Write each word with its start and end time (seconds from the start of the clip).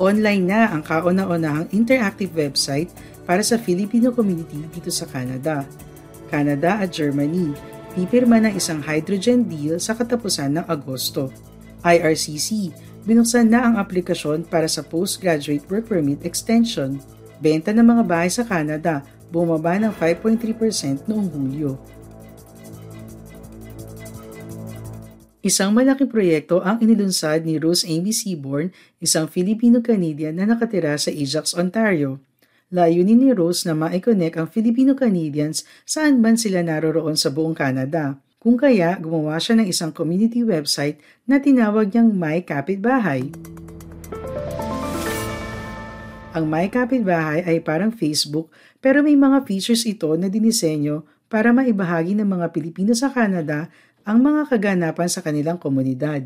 Online 0.00 0.40
na 0.40 0.60
ang 0.72 0.80
kauna-unahang 0.80 1.68
interactive 1.76 2.32
website 2.32 2.88
para 3.28 3.44
sa 3.44 3.60
Filipino 3.60 4.08
community 4.08 4.64
dito 4.72 4.88
sa 4.88 5.04
Canada. 5.04 5.68
Canada 6.32 6.80
at 6.80 6.88
Germany, 6.88 7.52
pipirma 7.92 8.40
ng 8.40 8.56
isang 8.56 8.80
hydrogen 8.80 9.44
deal 9.44 9.76
sa 9.76 9.92
katapusan 9.92 10.56
ng 10.56 10.64
Agosto. 10.72 11.28
IRCC, 11.84 12.72
binuksan 13.04 13.52
na 13.52 13.60
ang 13.60 13.76
aplikasyon 13.76 14.48
para 14.48 14.64
sa 14.72 14.80
Postgraduate 14.80 15.68
Work 15.68 15.92
Permit 15.92 16.24
Extension. 16.24 16.96
Benta 17.36 17.68
ng 17.76 17.84
mga 17.84 18.04
bahay 18.08 18.32
sa 18.32 18.40
Canada, 18.40 19.04
bumaba 19.28 19.76
ng 19.76 19.92
5.3% 19.92 21.04
noong 21.12 21.28
Hulyo. 21.28 21.76
Isang 25.40 25.72
malaking 25.72 26.12
proyekto 26.12 26.60
ang 26.60 26.84
inilunsad 26.84 27.48
ni 27.48 27.56
Rose 27.56 27.88
Amy 27.88 28.12
Seaborn, 28.12 28.76
isang 29.00 29.24
Filipino-Canadian 29.24 30.36
na 30.36 30.44
nakatira 30.44 30.92
sa 31.00 31.08
Ajax, 31.08 31.56
Ontario. 31.56 32.20
Layunin 32.68 33.16
ni 33.16 33.32
Rose 33.32 33.64
na 33.64 33.72
ma-connect 33.72 34.36
ang 34.36 34.52
Filipino-Canadians 34.52 35.64
saan 35.88 36.20
man 36.20 36.36
sila 36.36 36.60
naroroon 36.60 37.16
sa 37.16 37.32
buong 37.32 37.56
Canada. 37.56 38.20
Kung 38.36 38.60
kaya, 38.60 39.00
gumawa 39.00 39.40
siya 39.40 39.56
ng 39.56 39.72
isang 39.72 39.96
community 39.96 40.44
website 40.44 41.00
na 41.24 41.40
tinawag 41.40 41.88
niyang 41.88 42.12
My 42.12 42.44
Kapitbahay. 42.44 43.32
Ang 46.36 46.44
My 46.52 46.68
Kapitbahay 46.68 47.48
ay 47.48 47.64
parang 47.64 47.96
Facebook 47.96 48.52
pero 48.84 49.00
may 49.00 49.16
mga 49.16 49.48
features 49.48 49.88
ito 49.88 50.12
na 50.20 50.28
dinisenyo 50.28 51.00
para 51.30 51.54
maibahagi 51.54 52.18
ng 52.18 52.26
mga 52.26 52.50
Pilipino 52.50 52.92
sa 52.92 53.08
Canada 53.08 53.70
ang 54.04 54.18
mga 54.20 54.48
kaganapan 54.48 55.08
sa 55.08 55.20
kanilang 55.20 55.60
komunidad. 55.60 56.24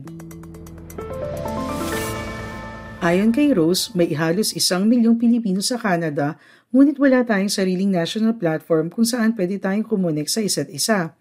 Ayon 3.05 3.37
kay 3.37 3.53
Rose, 3.53 3.93
may 3.93 4.17
halos 4.17 4.57
isang 4.57 4.89
milyong 4.89 5.21
Pilipino 5.21 5.61
sa 5.61 5.77
Canada, 5.77 6.41
ngunit 6.73 6.97
wala 6.97 7.21
tayong 7.21 7.53
sariling 7.53 7.93
national 7.93 8.41
platform 8.41 8.89
kung 8.89 9.05
saan 9.05 9.37
pwede 9.37 9.61
tayong 9.61 9.85
kumunik 9.85 10.25
sa 10.25 10.41
isa't 10.41 10.73
isa. 10.73 11.13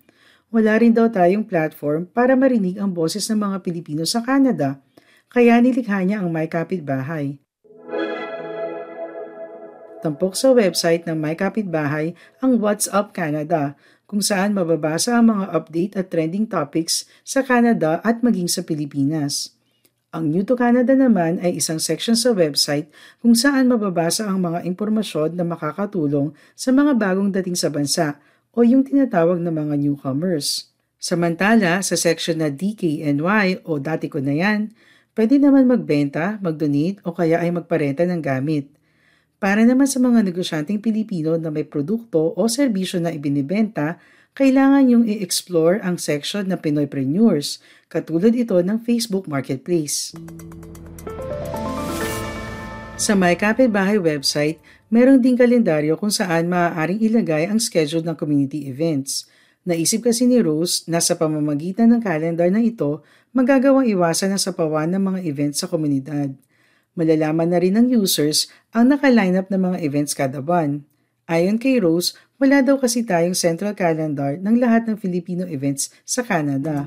Wala 0.48 0.80
rin 0.80 0.96
daw 0.96 1.12
tayong 1.12 1.44
platform 1.44 2.08
para 2.08 2.40
marinig 2.40 2.80
ang 2.80 2.96
boses 2.96 3.28
ng 3.28 3.36
mga 3.36 3.58
Pilipino 3.68 4.08
sa 4.08 4.24
Canada, 4.24 4.80
kaya 5.28 5.60
nilikha 5.60 6.00
niya 6.08 6.24
ang 6.24 6.32
My 6.32 6.48
Kapitbahay. 6.48 7.44
Tampok 10.00 10.40
sa 10.40 10.56
website 10.56 11.04
ng 11.04 11.20
My 11.20 11.36
Kapitbahay 11.36 12.16
ang 12.40 12.64
What's 12.64 12.88
Up 12.92 13.12
Canada 13.12 13.76
kung 14.14 14.22
saan 14.22 14.54
mababasa 14.54 15.18
ang 15.18 15.34
mga 15.34 15.46
update 15.58 15.94
at 15.98 16.14
trending 16.14 16.46
topics 16.46 17.10
sa 17.26 17.42
Canada 17.42 17.98
at 18.06 18.22
maging 18.22 18.46
sa 18.46 18.62
Pilipinas. 18.62 19.58
Ang 20.14 20.30
New 20.30 20.46
to 20.46 20.54
Canada 20.54 20.94
naman 20.94 21.42
ay 21.42 21.58
isang 21.58 21.82
section 21.82 22.14
sa 22.14 22.30
website 22.30 22.94
kung 23.26 23.34
saan 23.34 23.66
mababasa 23.66 24.30
ang 24.30 24.38
mga 24.38 24.70
impormasyon 24.70 25.34
na 25.34 25.42
makakatulong 25.42 26.30
sa 26.54 26.70
mga 26.70 26.94
bagong 26.94 27.34
dating 27.34 27.58
sa 27.58 27.74
bansa 27.74 28.22
o 28.54 28.62
yung 28.62 28.86
tinatawag 28.86 29.42
na 29.42 29.50
mga 29.50 29.82
newcomers. 29.82 30.70
Samantala, 31.02 31.82
sa 31.82 31.98
section 31.98 32.38
na 32.38 32.54
DKNY 32.54 33.66
o 33.66 33.82
dati 33.82 34.14
ko 34.14 34.22
na 34.22 34.38
yan, 34.38 34.78
pwede 35.18 35.42
naman 35.42 35.66
magbenta, 35.66 36.38
magdonate 36.38 37.02
o 37.02 37.18
kaya 37.18 37.42
ay 37.42 37.50
magparenta 37.50 38.06
ng 38.06 38.22
gamit– 38.22 38.70
para 39.44 39.68
naman 39.68 39.92
sa 39.92 40.00
mga 40.00 40.24
negosyanteng 40.24 40.80
Pilipino 40.80 41.36
na 41.36 41.52
may 41.52 41.68
produkto 41.68 42.32
o 42.32 42.48
serbisyo 42.48 43.04
na 43.04 43.12
ibinibenta, 43.12 44.00
kailangan 44.40 44.88
yung 44.88 45.04
i-explore 45.04 45.84
ang 45.84 46.00
section 46.00 46.48
na 46.48 46.56
Pinoypreneurs, 46.56 47.60
katulad 47.92 48.32
ito 48.32 48.56
ng 48.56 48.80
Facebook 48.88 49.28
Marketplace. 49.28 50.16
Sa 52.96 53.20
My 53.20 53.36
Kapitbahay 53.36 54.00
website, 54.00 54.64
meron 54.88 55.20
ding 55.20 55.36
kalendaryo 55.36 56.00
kung 56.00 56.08
saan 56.08 56.48
maaaring 56.48 57.04
ilagay 57.04 57.44
ang 57.44 57.60
schedule 57.60 58.08
ng 58.08 58.16
community 58.16 58.72
events. 58.72 59.28
Naisip 59.68 60.08
kasi 60.08 60.24
ni 60.24 60.40
Rose 60.40 60.88
na 60.88 61.04
sa 61.04 61.20
pamamagitan 61.20 61.92
ng 61.92 62.00
calendar 62.00 62.48
na 62.48 62.64
ito, 62.64 63.04
magagawang 63.36 63.92
iwasan 63.92 64.32
ang 64.32 64.40
sapawan 64.40 64.88
ng 64.88 65.04
mga 65.04 65.20
events 65.28 65.60
sa 65.60 65.68
komunidad. 65.68 66.32
Malalaman 66.94 67.50
na 67.50 67.58
rin 67.58 67.74
ng 67.74 67.90
users 67.90 68.50
ang 68.70 68.94
naka-line 68.94 69.34
up 69.34 69.50
ng 69.50 69.62
mga 69.62 69.78
events 69.82 70.14
kada 70.14 70.46
buwan. 70.46 70.86
Ayon 71.26 71.58
kay 71.58 71.82
Rose, 71.82 72.14
wala 72.38 72.62
daw 72.62 72.78
kasi 72.78 73.02
tayong 73.02 73.34
central 73.34 73.74
calendar 73.74 74.38
ng 74.38 74.56
lahat 74.62 74.86
ng 74.86 75.00
Filipino 75.02 75.48
events 75.50 75.90
sa 76.06 76.22
Canada. 76.22 76.86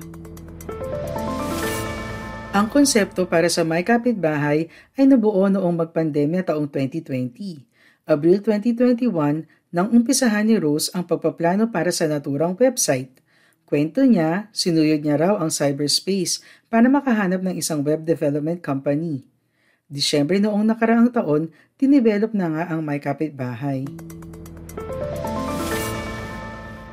Ang 2.57 2.73
konsepto 2.73 3.27
para 3.29 3.51
sa 3.53 3.67
My 3.67 3.83
Kapitbahay 3.85 4.71
ay 4.97 5.05
nabuo 5.05 5.45
noong 5.51 5.77
magpandemya 5.77 6.47
taong 6.47 6.71
2020. 6.71 7.69
Abril 8.07 8.39
2021, 8.41 9.45
nang 9.75 9.89
umpisahan 9.93 10.47
ni 10.47 10.57
Rose 10.57 10.89
ang 10.95 11.05
pagpaplano 11.05 11.69
para 11.75 11.91
sa 11.91 12.07
naturang 12.07 12.55
website. 12.57 13.13
Kwento 13.67 14.07
niya, 14.07 14.49
sinuyod 14.55 15.03
niya 15.03 15.19
raw 15.19 15.35
ang 15.43 15.51
cyberspace 15.51 16.41
para 16.71 16.87
makahanap 16.87 17.43
ng 17.43 17.59
isang 17.59 17.83
web 17.83 18.07
development 18.07 18.63
company. 18.63 19.27
Disyembre 19.87 20.43
noong 20.43 20.67
nakaraang 20.67 21.15
taon, 21.15 21.47
tinevelop 21.79 22.35
na 22.35 22.51
nga 22.51 22.63
ang 22.75 22.83
My 22.83 22.99
Kapitbahay. 22.99 23.87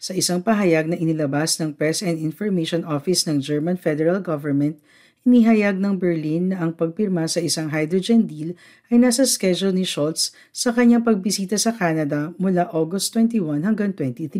Sa 0.00 0.16
isang 0.16 0.40
pahayag 0.40 0.88
na 0.88 0.96
inilabas 0.96 1.60
ng 1.60 1.76
Press 1.76 2.00
and 2.00 2.16
Information 2.16 2.88
Office 2.88 3.28
ng 3.28 3.44
German 3.44 3.76
Federal 3.76 4.24
Government, 4.24 4.80
Inihayag 5.20 5.76
ng 5.76 6.00
Berlin 6.00 6.48
na 6.48 6.64
ang 6.64 6.72
pagpirma 6.72 7.28
sa 7.28 7.44
isang 7.44 7.68
hydrogen 7.68 8.24
deal 8.24 8.56
ay 8.88 8.96
nasa 8.96 9.28
schedule 9.28 9.68
ni 9.68 9.84
Scholz 9.84 10.32
sa 10.48 10.72
kanyang 10.72 11.04
pagbisita 11.04 11.60
sa 11.60 11.76
Canada 11.76 12.32
mula 12.40 12.72
August 12.72 13.12
21 13.12 13.60
hanggang 13.60 13.92
23. 13.92 14.32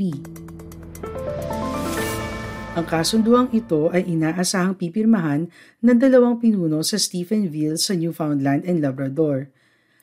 Ang 2.80 2.86
kasunduang 2.88 3.52
ito 3.52 3.92
ay 3.92 4.08
inaasahang 4.08 4.80
pipirmahan 4.80 5.52
ng 5.84 5.96
dalawang 6.00 6.40
pinuno 6.40 6.80
sa 6.80 6.96
Stephenville 6.96 7.76
sa 7.76 7.92
Newfoundland 7.92 8.64
and 8.64 8.80
Labrador. 8.80 9.52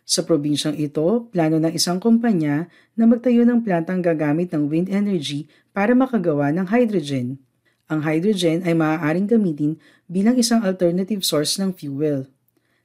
Sa 0.08 0.24
probinsyang 0.24 0.80
ito, 0.80 1.28
plano 1.36 1.60
ng 1.60 1.76
isang 1.76 2.00
kumpanya 2.00 2.72
na 2.96 3.04
magtayo 3.04 3.44
ng 3.44 3.60
plantang 3.60 4.00
gagamit 4.00 4.56
ng 4.56 4.72
wind 4.72 4.88
energy 4.88 5.52
para 5.76 5.92
makagawa 5.92 6.48
ng 6.56 6.72
hydrogen. 6.72 7.44
Ang 7.92 8.08
hydrogen 8.08 8.64
ay 8.64 8.72
maaaring 8.72 9.28
gamitin 9.28 9.76
bilang 10.08 10.40
isang 10.40 10.64
alternative 10.64 11.28
source 11.28 11.60
ng 11.60 11.76
fuel. 11.76 12.32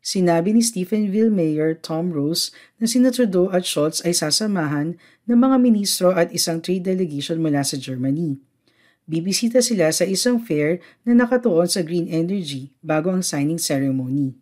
Sinabi 0.03 0.51
ni 0.51 0.67
Stephenville 0.67 1.31
Mayor 1.31 1.79
Tom 1.79 2.11
Rose 2.11 2.51
na 2.83 2.91
sina 2.91 3.15
Trudeau 3.15 3.55
at 3.55 3.63
Schultz 3.63 4.03
ay 4.03 4.19
sasamahan 4.19 4.99
ng 5.31 5.39
mga 5.39 5.63
ministro 5.63 6.11
at 6.11 6.35
isang 6.35 6.59
trade 6.59 6.83
delegation 6.83 7.39
mula 7.39 7.63
sa 7.63 7.79
Germany. 7.79 8.43
Bibisita 9.07 9.63
sila 9.63 9.95
sa 9.95 10.03
isang 10.03 10.43
fair 10.43 10.83
na 11.07 11.15
nakatuon 11.15 11.71
sa 11.71 11.87
green 11.87 12.11
energy 12.11 12.75
bago 12.83 13.15
ang 13.15 13.23
signing 13.23 13.63
ceremony. 13.63 14.35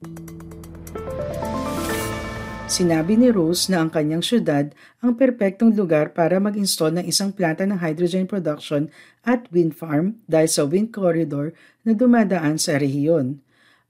Sinabi 2.70 3.18
ni 3.18 3.34
Rose 3.34 3.66
na 3.66 3.82
ang 3.82 3.90
kanyang 3.90 4.22
syudad 4.22 4.70
ang 5.02 5.18
perpektong 5.18 5.74
lugar 5.74 6.14
para 6.14 6.38
mag-install 6.38 7.02
ng 7.02 7.04
isang 7.10 7.34
planta 7.34 7.66
ng 7.66 7.82
hydrogen 7.82 8.30
production 8.30 8.86
at 9.26 9.50
wind 9.50 9.74
farm 9.74 10.22
dahil 10.30 10.46
sa 10.46 10.62
wind 10.62 10.94
corridor 10.94 11.50
na 11.82 11.98
dumadaan 11.98 12.62
sa 12.62 12.78
rehiyon. 12.78 13.42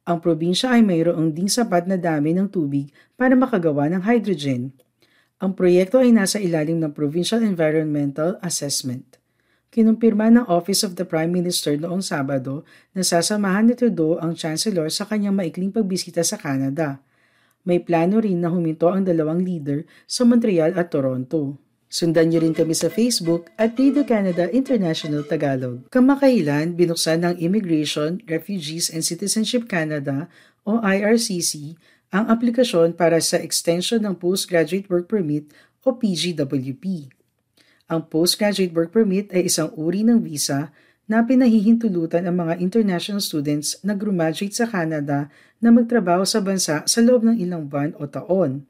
Ang 0.08 0.24
probinsya 0.24 0.72
ay 0.72 0.80
mayroong 0.80 1.36
ding 1.36 1.52
sapat 1.52 1.84
na 1.84 2.00
dami 2.00 2.32
ng 2.32 2.48
tubig 2.48 2.88
para 3.20 3.36
makagawa 3.36 3.84
ng 3.92 4.00
hydrogen. 4.00 4.72
Ang 5.44 5.52
proyekto 5.52 6.00
ay 6.00 6.16
nasa 6.16 6.40
ilalim 6.40 6.80
ng 6.80 6.96
Provincial 6.96 7.44
Environmental 7.44 8.40
Assessment. 8.40 9.20
Kinumpirma 9.68 10.32
ng 10.32 10.48
Office 10.48 10.88
of 10.88 10.96
the 10.96 11.04
Prime 11.04 11.28
Minister 11.28 11.76
noong 11.76 12.00
Sabado 12.00 12.64
na 12.96 13.04
sasamahan 13.04 13.68
ni 13.68 13.76
Trudeau 13.76 14.16
ang 14.24 14.32
Chancellor 14.32 14.88
sa 14.88 15.04
kanyang 15.04 15.36
maikling 15.36 15.68
pagbisita 15.68 16.24
sa 16.24 16.40
Canada– 16.40 16.96
may 17.64 17.82
plano 17.82 18.20
rin 18.20 18.40
na 18.40 18.48
huminto 18.48 18.88
ang 18.88 19.04
dalawang 19.04 19.44
leader 19.44 19.84
sa 20.08 20.24
Montreal 20.24 20.76
at 20.76 20.88
Toronto. 20.88 21.60
Sundan 21.90 22.30
niyo 22.30 22.46
rin 22.46 22.54
kami 22.54 22.70
sa 22.70 22.86
Facebook 22.86 23.50
at 23.58 23.74
Radio 23.74 24.06
Canada 24.06 24.46
International 24.54 25.26
Tagalog. 25.26 25.90
Kamakailan, 25.90 26.78
binuksan 26.78 27.26
ng 27.26 27.34
Immigration, 27.42 28.22
Refugees 28.30 28.94
and 28.94 29.02
Citizenship 29.02 29.66
Canada 29.66 30.30
o 30.62 30.78
IRCC 30.78 31.74
ang 32.14 32.30
aplikasyon 32.30 32.94
para 32.94 33.18
sa 33.18 33.42
extension 33.42 33.98
ng 34.06 34.14
Postgraduate 34.14 34.86
Work 34.86 35.10
Permit 35.10 35.50
o 35.82 35.90
PGWP. 35.94 37.10
Ang 37.90 38.06
Postgraduate 38.06 38.70
Work 38.70 38.94
Permit 38.94 39.34
ay 39.34 39.50
isang 39.50 39.74
uri 39.74 40.06
ng 40.06 40.22
visa 40.22 40.70
na 41.10 41.26
pinahihintulutan 41.26 42.22
ang 42.22 42.38
mga 42.46 42.62
international 42.62 43.18
students 43.18 43.74
na 43.82 43.98
graduate 43.98 44.54
sa 44.54 44.70
Canada 44.70 45.26
na 45.58 45.74
magtrabaho 45.74 46.22
sa 46.22 46.38
bansa 46.38 46.86
sa 46.86 47.00
loob 47.02 47.26
ng 47.26 47.34
ilang 47.34 47.66
buwan 47.66 47.98
o 47.98 48.06
taon. 48.06 48.62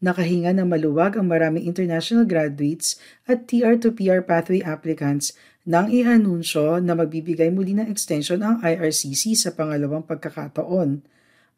Nakahinga 0.00 0.56
na 0.56 0.64
maluwag 0.64 1.20
ang 1.20 1.28
maraming 1.28 1.68
international 1.68 2.24
graduates 2.24 2.96
at 3.28 3.44
TR 3.44 3.76
to 3.76 3.92
PR 3.92 4.24
pathway 4.24 4.64
applicants 4.64 5.36
nang 5.68 5.92
i-anunsyo 5.92 6.80
na 6.80 6.96
magbibigay 6.96 7.52
muli 7.52 7.76
ng 7.76 7.92
extension 7.92 8.40
ang 8.40 8.56
IRCC 8.64 9.36
sa 9.36 9.52
pangalawang 9.52 10.08
pagkakataon. 10.08 11.04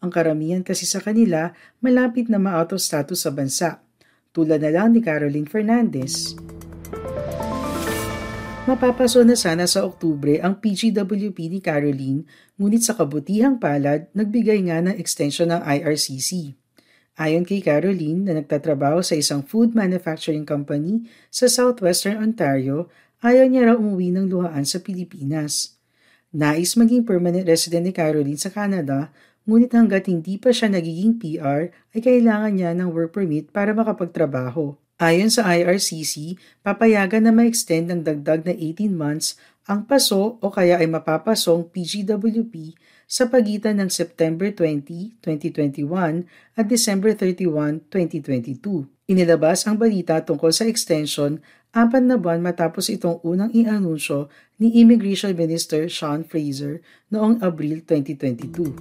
Ang 0.03 0.11
karamihan 0.11 0.67
kasi 0.67 0.83
sa 0.83 0.99
kanila 0.99 1.55
malapit 1.79 2.27
na 2.27 2.43
ma-out 2.43 2.75
of 2.75 2.83
status 2.83 3.23
sa 3.23 3.31
bansa, 3.31 3.79
tulad 4.35 4.59
na 4.67 4.75
lang 4.75 4.95
ni 4.95 5.03
Caroline 5.03 5.47
Fernandez. 5.47 6.35
Mapapaso 8.69 9.25
na 9.25 9.33
sana 9.33 9.65
sa 9.65 9.81
Oktubre 9.89 10.45
ang 10.45 10.61
PGWP 10.61 11.39
ni 11.49 11.65
Caroline, 11.65 12.29
ngunit 12.61 12.85
sa 12.85 12.93
kabutihang 12.93 13.57
palad, 13.57 14.13
nagbigay 14.13 14.61
nga 14.69 14.85
ng 14.85 14.93
extension 15.01 15.49
ng 15.49 15.65
IRCC. 15.65 16.53
Ayon 17.17 17.49
kay 17.49 17.65
Caroline 17.65 18.29
na 18.29 18.37
nagtatrabaho 18.37 19.01
sa 19.01 19.17
isang 19.17 19.41
food 19.41 19.73
manufacturing 19.73 20.45
company 20.45 21.09
sa 21.33 21.49
southwestern 21.49 22.21
Ontario, 22.21 22.93
ayaw 23.25 23.49
niya 23.49 23.73
raw 23.73 23.77
umuwi 23.81 24.13
ng 24.13 24.29
luhaan 24.29 24.69
sa 24.69 24.85
Pilipinas. 24.85 25.81
Nais 26.37 26.77
maging 26.77 27.09
permanent 27.09 27.49
resident 27.49 27.89
ni 27.89 27.97
Caroline 27.97 28.37
sa 28.37 28.53
Canada, 28.53 29.09
ngunit 29.49 29.73
hanggat 29.73 30.13
hindi 30.13 30.37
pa 30.37 30.53
siya 30.53 30.69
nagiging 30.69 31.17
PR 31.17 31.73
ay 31.97 32.01
kailangan 32.05 32.53
niya 32.53 32.77
ng 32.77 32.93
work 32.93 33.17
permit 33.17 33.49
para 33.49 33.73
makapagtrabaho. 33.73 34.77
Ayon 34.99 35.31
sa 35.31 35.47
IRCC, 35.55 36.35
papayagan 36.67 37.23
na 37.23 37.31
ma-extend 37.31 37.87
ng 37.87 38.03
dagdag 38.03 38.43
na 38.43 38.51
18 38.51 38.91
months 38.91 39.39
ang 39.71 39.87
paso 39.87 40.43
o 40.43 40.47
kaya 40.51 40.83
ay 40.83 40.91
mapapasong 40.91 41.71
PGWP 41.71 42.75
sa 43.07 43.31
pagitan 43.31 43.79
ng 43.79 43.95
September 43.95 44.51
20, 44.51 45.23
2021 45.23 46.27
at 46.59 46.67
December 46.67 47.15
31, 47.15 47.87
2022. 47.87 48.91
Inilabas 49.07 49.71
ang 49.71 49.79
balita 49.79 50.19
tungkol 50.19 50.51
sa 50.51 50.67
extension 50.67 51.39
apat 51.71 52.03
na 52.03 52.19
buwan 52.19 52.43
matapos 52.43 52.91
itong 52.91 53.23
unang 53.23 53.55
ianunsyo 53.55 54.27
ni 54.59 54.83
Immigration 54.83 55.31
Minister 55.39 55.87
Sean 55.87 56.27
Fraser 56.27 56.83
noong 57.15 57.39
Abril 57.39 57.87
2022. 57.87 58.75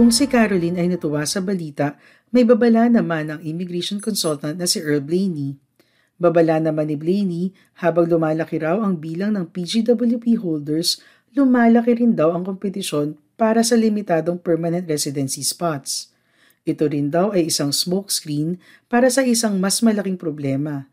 Kung 0.00 0.16
si 0.16 0.32
Caroline 0.32 0.80
ay 0.80 0.88
natuwa 0.88 1.20
sa 1.28 1.44
balita, 1.44 2.00
may 2.32 2.40
babala 2.40 2.88
naman 2.88 3.28
ang 3.28 3.40
immigration 3.44 4.00
consultant 4.00 4.56
na 4.56 4.64
si 4.64 4.80
Earl 4.80 5.04
Blaney. 5.04 5.60
Babala 6.16 6.56
naman 6.56 6.88
ni 6.88 6.96
Blaney, 6.96 7.52
habang 7.84 8.08
lumalaki 8.08 8.64
raw 8.64 8.80
ang 8.80 8.96
bilang 8.96 9.36
ng 9.36 9.52
PGWP 9.52 10.40
holders, 10.40 11.04
lumalaki 11.36 12.00
rin 12.00 12.16
daw 12.16 12.32
ang 12.32 12.48
kompetisyon 12.48 13.20
para 13.36 13.60
sa 13.60 13.76
limitadong 13.76 14.40
permanent 14.40 14.88
residency 14.88 15.44
spots. 15.44 16.08
Ito 16.64 16.88
rin 16.88 17.12
daw 17.12 17.36
ay 17.36 17.52
isang 17.52 17.68
smokescreen 17.68 18.56
para 18.88 19.12
sa 19.12 19.20
isang 19.20 19.60
mas 19.60 19.84
malaking 19.84 20.16
problema. 20.16 20.88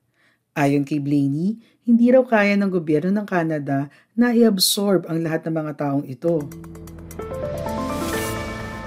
Ayon 0.52 0.84
kay 0.84 1.00
Blaney, 1.00 1.56
hindi 1.88 2.12
raw 2.12 2.28
kaya 2.28 2.60
ng 2.60 2.68
gobyerno 2.68 3.16
ng 3.16 3.24
Canada 3.24 3.88
na 4.20 4.36
i-absorb 4.36 5.08
ang 5.08 5.24
lahat 5.24 5.48
ng 5.48 5.56
mga 5.56 5.72
taong 5.80 6.04
ito. 6.12 6.44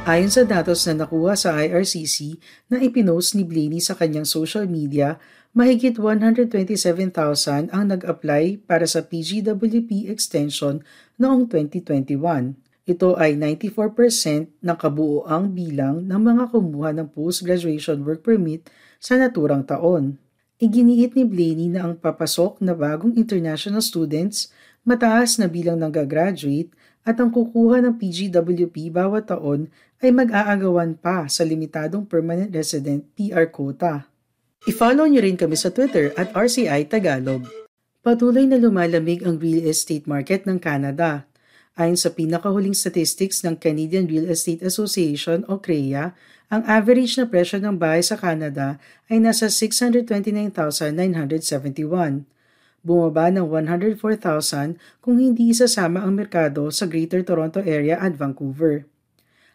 Ayon 0.08 0.32
sa 0.32 0.48
datos 0.48 0.88
na 0.88 1.04
nakuha 1.04 1.36
sa 1.36 1.60
IRCC 1.60 2.40
na 2.72 2.80
ipinost 2.80 3.36
ni 3.36 3.44
Blaney 3.44 3.84
sa 3.84 3.92
kanyang 3.92 4.24
social 4.24 4.64
media, 4.64 5.20
mahigit 5.52 6.00
127,000 6.00 7.68
ang 7.68 7.84
nag-apply 7.84 8.64
para 8.64 8.88
sa 8.88 9.04
PGWP 9.04 10.08
extension 10.08 10.80
noong 11.20 11.52
2021. 11.52 12.56
Ito 12.88 13.20
ay 13.20 13.36
94% 13.36 14.64
ng 14.64 14.76
kabuoang 14.80 15.52
bilang 15.52 16.08
ng 16.08 16.20
mga 16.24 16.44
kumuha 16.48 16.96
ng 16.96 17.12
post-graduation 17.12 18.00
work 18.00 18.24
permit 18.24 18.72
sa 18.96 19.20
naturang 19.20 19.68
taon. 19.68 20.16
Iginiit 20.56 21.12
ni 21.12 21.28
Blaney 21.28 21.68
na 21.76 21.84
ang 21.84 22.00
papasok 22.00 22.64
na 22.64 22.72
bagong 22.72 23.16
international 23.20 23.84
students, 23.84 24.48
mataas 24.84 25.36
na 25.36 25.46
bilang 25.46 25.78
ng 25.80 25.92
gagraduate 25.92 26.72
at 27.04 27.20
ang 27.20 27.32
kukuha 27.32 27.80
ng 27.84 27.94
PGWP 27.96 28.92
bawat 28.92 29.28
taon 29.28 29.68
ay 30.00 30.12
mag-aagawan 30.12 30.96
pa 30.96 31.28
sa 31.28 31.44
limitadong 31.44 32.08
permanent 32.08 32.52
resident 32.52 33.04
PR 33.16 33.48
quota. 33.48 34.08
I-follow 34.68 35.08
niyo 35.08 35.24
rin 35.24 35.40
kami 35.40 35.56
sa 35.56 35.72
Twitter 35.72 36.12
at 36.20 36.32
RCI 36.36 36.84
Tagalog. 36.88 37.48
Patuloy 38.00 38.48
na 38.48 38.56
lumalamig 38.60 39.24
ang 39.24 39.40
real 39.40 39.68
estate 39.68 40.08
market 40.08 40.44
ng 40.44 40.60
Canada. 40.60 41.24
Ayon 41.76 41.96
sa 41.96 42.12
pinakahuling 42.12 42.76
statistics 42.76 43.40
ng 43.40 43.56
Canadian 43.56 44.04
Real 44.04 44.28
Estate 44.28 44.60
Association 44.60 45.48
o 45.48 45.56
CREA, 45.60 46.12
ang 46.52 46.62
average 46.68 47.16
na 47.16 47.24
presyo 47.24 47.56
ng 47.62 47.80
bahay 47.80 48.04
sa 48.04 48.20
Canada 48.20 48.76
ay 49.08 49.22
nasa 49.22 49.48
629,971 49.48 52.28
bumaba 52.80 53.28
ng 53.28 53.44
104,000 53.46 54.76
kung 55.00 55.16
hindi 55.20 55.52
isasama 55.52 56.04
ang 56.04 56.16
merkado 56.16 56.68
sa 56.72 56.88
Greater 56.88 57.20
Toronto 57.24 57.60
Area 57.60 58.00
at 58.00 58.16
Vancouver. 58.16 58.88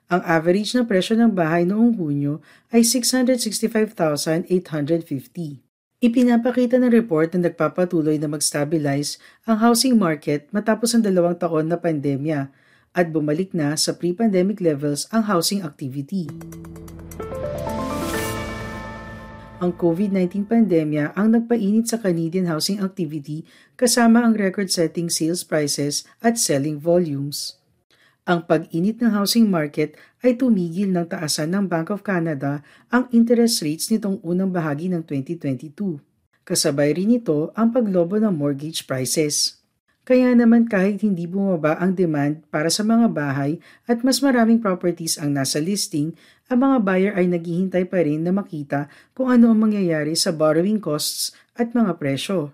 Ang 0.06 0.22
average 0.22 0.78
na 0.78 0.86
presyo 0.86 1.18
ng 1.18 1.34
bahay 1.34 1.66
noong 1.66 1.98
Hunyo 1.98 2.38
ay 2.70 2.86
665,850. 2.86 4.46
Ipinapakita 6.06 6.78
ng 6.78 6.94
report 6.94 7.34
na 7.34 7.50
nagpapatuloy 7.50 8.22
na 8.22 8.30
mag-stabilize 8.30 9.18
ang 9.50 9.58
housing 9.58 9.98
market 9.98 10.46
matapos 10.54 10.94
ang 10.94 11.02
dalawang 11.02 11.34
taon 11.42 11.66
na 11.66 11.82
pandemya 11.82 12.54
at 12.94 13.10
bumalik 13.10 13.58
na 13.58 13.74
sa 13.74 13.98
pre-pandemic 13.98 14.62
levels 14.62 15.10
ang 15.10 15.26
housing 15.26 15.66
activity 15.66 16.30
ang 19.64 19.72
COVID-19 19.72 20.52
pandemya 20.52 21.16
ang 21.16 21.32
nagpainit 21.32 21.88
sa 21.88 21.96
Canadian 21.96 22.52
housing 22.52 22.84
activity 22.84 23.48
kasama 23.80 24.28
ang 24.28 24.36
record-setting 24.36 25.08
sales 25.08 25.48
prices 25.48 26.04
at 26.20 26.36
selling 26.36 26.76
volumes. 26.76 27.56
Ang 28.28 28.44
pag-init 28.44 29.00
ng 29.00 29.16
housing 29.16 29.48
market 29.48 29.96
ay 30.26 30.36
tumigil 30.36 30.92
ng 30.92 31.08
taasan 31.08 31.56
ng 31.56 31.72
Bank 31.72 31.94
of 31.94 32.04
Canada 32.04 32.66
ang 32.92 33.08
interest 33.16 33.64
rates 33.64 33.88
nitong 33.88 34.20
unang 34.26 34.52
bahagi 34.52 34.92
ng 34.92 35.06
2022. 35.08 36.02
Kasabay 36.44 36.98
rin 36.98 37.16
ito 37.16 37.54
ang 37.56 37.72
paglobo 37.72 38.20
ng 38.20 38.34
mortgage 38.34 38.84
prices. 38.84 39.65
Kaya 40.06 40.38
naman 40.38 40.70
kahit 40.70 41.02
hindi 41.02 41.26
bumaba 41.26 41.82
ang 41.82 41.98
demand 41.98 42.46
para 42.54 42.70
sa 42.70 42.86
mga 42.86 43.10
bahay 43.10 43.58
at 43.90 44.06
mas 44.06 44.22
maraming 44.22 44.62
properties 44.62 45.18
ang 45.18 45.34
nasa 45.34 45.58
listing, 45.58 46.14
ang 46.46 46.62
mga 46.62 46.78
buyer 46.86 47.14
ay 47.18 47.26
naghihintay 47.26 47.90
pa 47.90 48.06
rin 48.06 48.22
na 48.22 48.30
makita 48.30 48.86
kung 49.18 49.34
ano 49.34 49.50
ang 49.50 49.58
mangyayari 49.66 50.14
sa 50.14 50.30
borrowing 50.30 50.78
costs 50.78 51.34
at 51.58 51.74
mga 51.74 51.98
presyo. 51.98 52.54